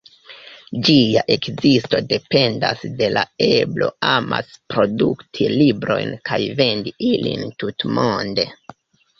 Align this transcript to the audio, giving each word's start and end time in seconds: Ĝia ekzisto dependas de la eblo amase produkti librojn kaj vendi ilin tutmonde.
Ĝia 0.85 1.21
ekzisto 1.33 1.99
dependas 2.13 2.81
de 3.01 3.09
la 3.17 3.23
eblo 3.49 3.91
amase 4.15 4.57
produkti 4.75 5.51
librojn 5.63 6.17
kaj 6.31 6.41
vendi 6.63 6.97
ilin 7.13 7.47
tutmonde. 7.63 8.49